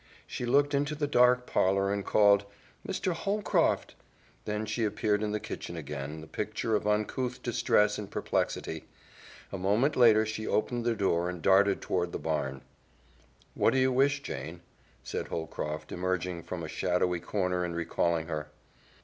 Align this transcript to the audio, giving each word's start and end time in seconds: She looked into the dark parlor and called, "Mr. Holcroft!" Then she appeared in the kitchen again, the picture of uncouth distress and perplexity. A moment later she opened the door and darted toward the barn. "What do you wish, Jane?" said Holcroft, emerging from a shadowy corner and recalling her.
She 0.25 0.47
looked 0.47 0.73
into 0.73 0.95
the 0.95 1.05
dark 1.05 1.45
parlor 1.45 1.93
and 1.93 2.03
called, 2.03 2.45
"Mr. 2.87 3.11
Holcroft!" 3.13 3.93
Then 4.45 4.65
she 4.65 4.83
appeared 4.83 5.21
in 5.21 5.31
the 5.31 5.39
kitchen 5.39 5.77
again, 5.77 6.21
the 6.21 6.25
picture 6.25 6.75
of 6.75 6.87
uncouth 6.87 7.43
distress 7.43 7.99
and 7.99 8.09
perplexity. 8.09 8.85
A 9.51 9.59
moment 9.59 9.95
later 9.95 10.25
she 10.25 10.47
opened 10.47 10.85
the 10.85 10.95
door 10.95 11.29
and 11.29 11.39
darted 11.39 11.81
toward 11.83 12.13
the 12.13 12.17
barn. 12.17 12.63
"What 13.53 13.73
do 13.73 13.77
you 13.77 13.91
wish, 13.91 14.23
Jane?" 14.23 14.61
said 15.03 15.27
Holcroft, 15.27 15.91
emerging 15.91 16.45
from 16.45 16.63
a 16.63 16.67
shadowy 16.67 17.19
corner 17.19 17.63
and 17.63 17.75
recalling 17.75 18.25
her. 18.25 18.49